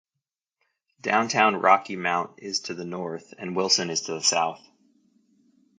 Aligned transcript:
Downtown 1.01 1.57
Rocky 1.57 1.95
Mount 1.95 2.39
is 2.39 2.61
to 2.61 2.73
the 2.73 2.85
north, 2.85 3.35
and 3.37 3.55
Wilson 3.55 3.91
is 3.91 4.01
to 4.01 4.13
the 4.13 4.23
south. 4.23 4.67